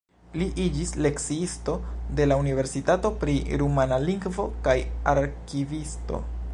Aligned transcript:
Li 0.41 0.45
iĝis 0.61 0.93
lekciisto 1.05 1.75
de 2.19 2.27
la 2.31 2.39
universitato 2.45 3.13
pri 3.25 3.37
rumana 3.63 4.01
lingvo 4.09 4.49
kaj 4.69 4.77
arkivisto. 5.17 6.25